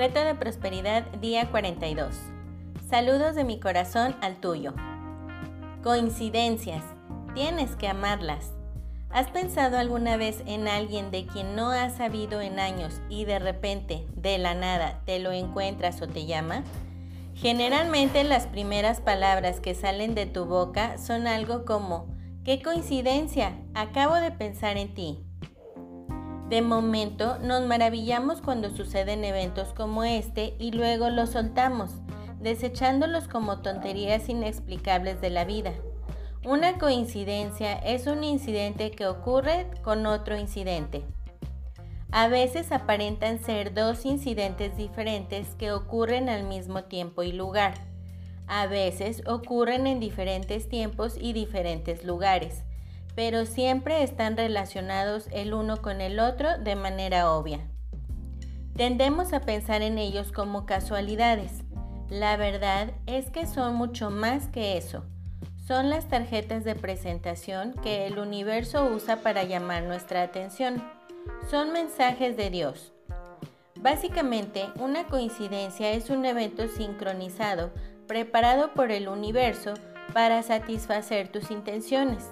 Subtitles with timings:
[0.00, 2.16] Reto de Prosperidad, día 42.
[2.88, 4.72] Saludos de mi corazón al tuyo.
[5.82, 6.82] Coincidencias.
[7.34, 8.50] Tienes que amarlas.
[9.10, 13.40] ¿Has pensado alguna vez en alguien de quien no has sabido en años y de
[13.40, 16.64] repente, de la nada, te lo encuentras o te llama?
[17.34, 22.06] Generalmente las primeras palabras que salen de tu boca son algo como,
[22.42, 23.52] ¡qué coincidencia!
[23.74, 25.26] Acabo de pensar en ti.
[26.50, 31.92] De momento nos maravillamos cuando suceden eventos como este y luego los soltamos,
[32.40, 35.72] desechándolos como tonterías inexplicables de la vida.
[36.44, 41.04] Una coincidencia es un incidente que ocurre con otro incidente.
[42.10, 47.74] A veces aparentan ser dos incidentes diferentes que ocurren al mismo tiempo y lugar.
[48.48, 52.64] A veces ocurren en diferentes tiempos y diferentes lugares
[53.14, 57.60] pero siempre están relacionados el uno con el otro de manera obvia.
[58.76, 61.64] Tendemos a pensar en ellos como casualidades.
[62.08, 65.04] La verdad es que son mucho más que eso.
[65.66, 70.82] Son las tarjetas de presentación que el universo usa para llamar nuestra atención.
[71.50, 72.92] Son mensajes de Dios.
[73.78, 77.70] Básicamente, una coincidencia es un evento sincronizado
[78.06, 79.74] preparado por el universo
[80.12, 82.30] para satisfacer tus intenciones.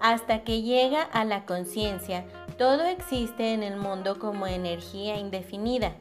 [0.00, 2.24] Hasta que llega a la conciencia,
[2.58, 5.94] todo existe en el mundo como energía indefinida.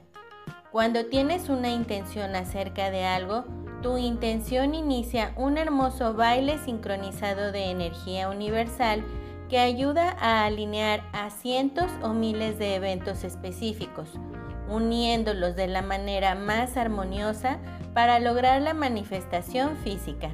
[0.71, 3.45] Cuando tienes una intención acerca de algo,
[3.81, 9.03] tu intención inicia un hermoso baile sincronizado de energía universal
[9.49, 14.09] que ayuda a alinear a cientos o miles de eventos específicos,
[14.69, 17.59] uniéndolos de la manera más armoniosa
[17.93, 20.31] para lograr la manifestación física.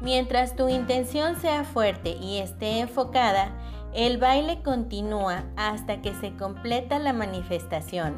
[0.00, 3.52] Mientras tu intención sea fuerte y esté enfocada,
[3.92, 8.16] el baile continúa hasta que se completa la manifestación.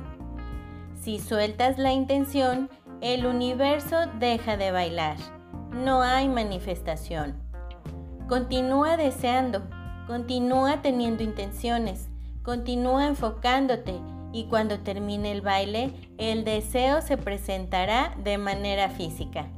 [1.00, 2.68] Si sueltas la intención,
[3.00, 5.16] el universo deja de bailar.
[5.72, 7.40] No hay manifestación.
[8.28, 9.62] Continúa deseando,
[10.06, 12.10] continúa teniendo intenciones,
[12.42, 13.94] continúa enfocándote
[14.32, 19.48] y cuando termine el baile, el deseo se presentará de manera física.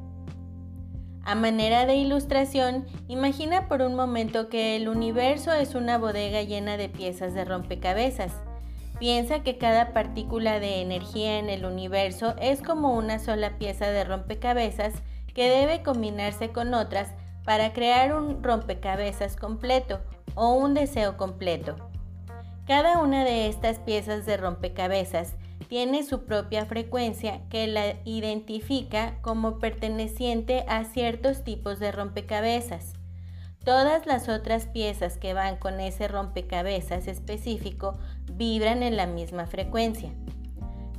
[1.24, 6.76] A manera de ilustración, imagina por un momento que el universo es una bodega llena
[6.76, 8.32] de piezas de rompecabezas.
[8.98, 14.02] Piensa que cada partícula de energía en el universo es como una sola pieza de
[14.02, 14.94] rompecabezas
[15.32, 17.08] que debe combinarse con otras
[17.44, 20.00] para crear un rompecabezas completo
[20.34, 21.76] o un deseo completo.
[22.66, 25.34] Cada una de estas piezas de rompecabezas
[25.72, 32.92] tiene su propia frecuencia que la identifica como perteneciente a ciertos tipos de rompecabezas.
[33.64, 37.96] Todas las otras piezas que van con ese rompecabezas específico
[38.34, 40.10] vibran en la misma frecuencia.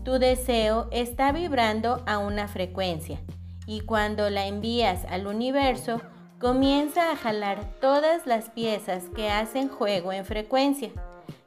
[0.03, 3.19] Tu deseo está vibrando a una frecuencia
[3.67, 6.01] y cuando la envías al universo,
[6.39, 10.89] comienza a jalar todas las piezas que hacen juego en frecuencia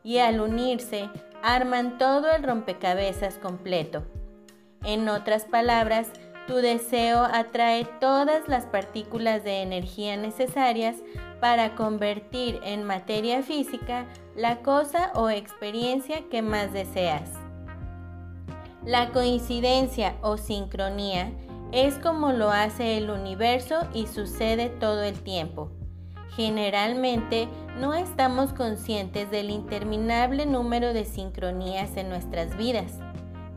[0.05, 1.11] y al unirse
[1.43, 4.05] arman todo el rompecabezas completo.
[4.85, 6.11] En otras palabras,
[6.47, 10.97] tu deseo atrae todas las partículas de energía necesarias
[11.41, 17.33] para convertir en materia física la cosa o experiencia que más deseas.
[18.85, 21.33] La coincidencia o sincronía
[21.73, 25.73] es como lo hace el universo y sucede todo el tiempo.
[26.35, 27.49] Generalmente
[27.79, 32.99] no estamos conscientes del interminable número de sincronías en nuestras vidas.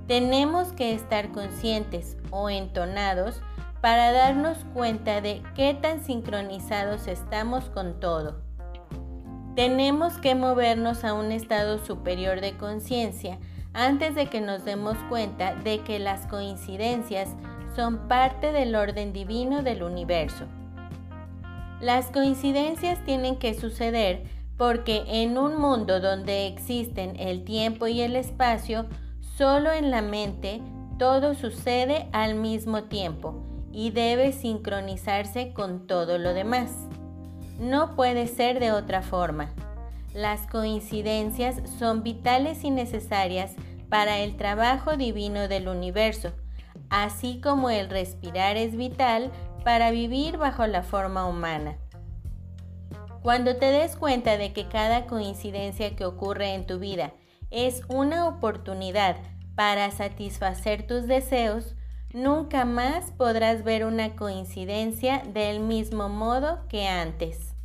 [0.07, 3.41] Tenemos que estar conscientes o entonados
[3.81, 8.41] para darnos cuenta de qué tan sincronizados estamos con todo.
[9.56, 13.40] Tenemos que movernos a un estado superior de conciencia
[13.74, 17.29] antes de que nos demos cuenta de que las coincidencias
[17.75, 20.46] son parte del orden divino del universo.
[21.81, 24.23] Las coincidencias tienen que suceder
[24.57, 28.87] porque en un mundo donde existen el tiempo y el espacio,
[29.37, 30.61] solo en la mente
[30.97, 33.41] todo sucede al mismo tiempo
[33.72, 36.72] y debe sincronizarse con todo lo demás.
[37.58, 39.53] No puede ser de otra forma.
[40.14, 43.53] Las coincidencias son vitales y necesarias
[43.87, 46.32] para el trabajo divino del universo,
[46.90, 49.32] así como el respirar es vital
[49.64, 51.78] para vivir bajo la forma humana.
[53.22, 57.14] Cuando te des cuenta de que cada coincidencia que ocurre en tu vida
[57.52, 59.17] es una oportunidad
[59.56, 61.76] para satisfacer tus deseos,
[62.14, 67.56] nunca más podrás ver una coincidencia del mismo modo que antes.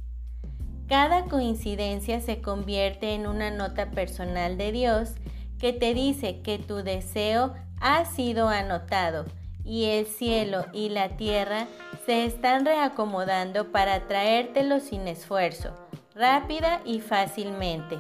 [0.88, 5.14] Cada coincidencia se convierte en una nota personal de Dios
[5.58, 9.24] que te dice que tu deseo ha sido anotado
[9.64, 11.66] y el cielo y la tierra
[12.06, 15.70] se están reacomodando para traértelo sin esfuerzo,
[16.14, 17.98] rápida y fácilmente.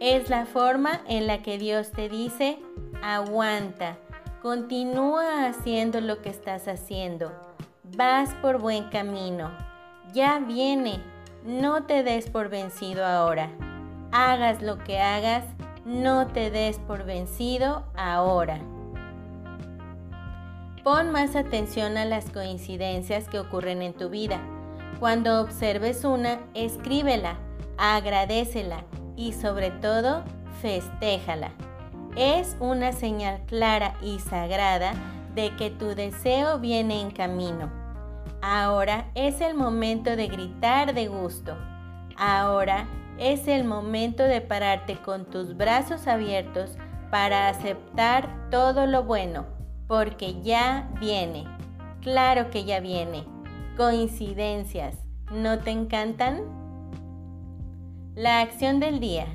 [0.00, 2.58] Es la forma en la que Dios te dice,
[3.02, 3.96] aguanta,
[4.42, 7.32] continúa haciendo lo que estás haciendo,
[7.96, 9.50] vas por buen camino,
[10.12, 11.00] ya viene,
[11.44, 13.50] no te des por vencido ahora,
[14.12, 15.44] hagas lo que hagas,
[15.84, 18.60] no te des por vencido ahora.
[20.84, 24.38] Pon más atención a las coincidencias que ocurren en tu vida.
[25.00, 27.38] Cuando observes una, escríbela,
[27.78, 28.84] agradecela
[29.16, 30.24] y sobre todo,
[30.60, 31.52] festéjala.
[32.16, 34.92] Es una señal clara y sagrada
[35.34, 37.72] de que tu deseo viene en camino.
[38.42, 41.56] Ahora es el momento de gritar de gusto.
[42.18, 42.86] Ahora
[43.16, 46.76] es el momento de pararte con tus brazos abiertos
[47.10, 51.44] para aceptar todo lo bueno porque ya viene.
[52.00, 53.24] Claro que ya viene.
[53.76, 54.96] Coincidencias,
[55.32, 56.42] ¿no te encantan?
[58.14, 59.26] La acción del día.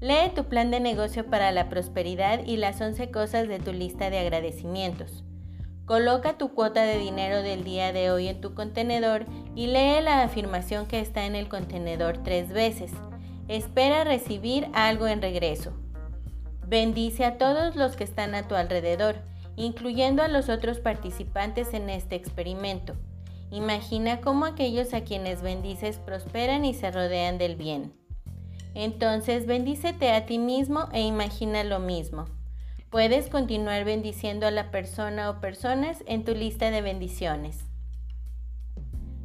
[0.00, 4.10] Lee tu plan de negocio para la prosperidad y las 11 cosas de tu lista
[4.10, 5.24] de agradecimientos.
[5.86, 10.22] Coloca tu cuota de dinero del día de hoy en tu contenedor y lee la
[10.22, 12.92] afirmación que está en el contenedor tres veces.
[13.48, 15.72] Espera recibir algo en regreso.
[16.66, 19.16] Bendice a todos los que están a tu alrededor
[19.56, 22.94] incluyendo a los otros participantes en este experimento.
[23.50, 27.92] Imagina cómo aquellos a quienes bendices prosperan y se rodean del bien.
[28.74, 32.26] Entonces bendícete a ti mismo e imagina lo mismo.
[32.90, 37.58] Puedes continuar bendiciendo a la persona o personas en tu lista de bendiciones.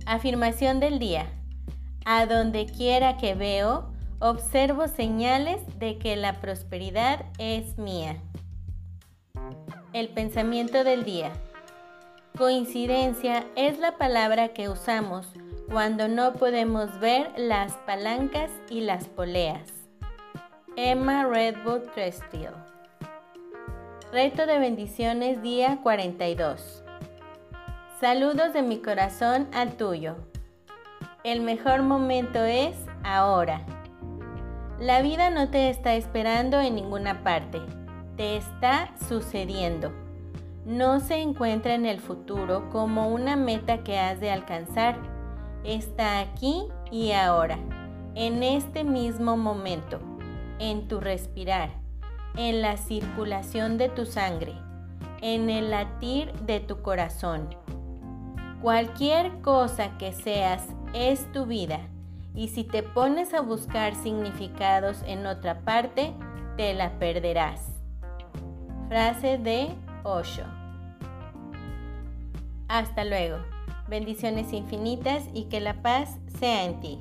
[0.06, 1.28] Afirmación del día.
[2.06, 8.18] A donde quiera que veo, observo señales de que la prosperidad es mía.
[9.92, 11.32] El pensamiento del día.
[12.38, 15.26] Coincidencia es la palabra que usamos
[15.68, 19.68] cuando no podemos ver las palancas y las poleas.
[20.76, 22.52] Emma Redwood Trestill.
[24.12, 26.84] Reto de bendiciones día 42.
[28.00, 30.18] Saludos de mi corazón al tuyo.
[31.24, 33.66] El mejor momento es ahora.
[34.80, 37.60] La vida no te está esperando en ninguna parte
[38.20, 39.94] te está sucediendo.
[40.66, 44.98] No se encuentra en el futuro como una meta que has de alcanzar.
[45.64, 47.58] Está aquí y ahora,
[48.16, 50.02] en este mismo momento,
[50.60, 51.70] en tu respirar,
[52.36, 54.54] en la circulación de tu sangre,
[55.22, 57.48] en el latir de tu corazón.
[58.62, 61.80] Cualquier cosa que seas es tu vida
[62.36, 66.12] y si te pones a buscar significados en otra parte,
[66.58, 67.79] te la perderás.
[68.90, 69.70] Frase de
[70.04, 70.42] Osho.
[72.68, 73.38] Hasta luego.
[73.88, 77.00] Bendiciones infinitas y que la paz sea en ti.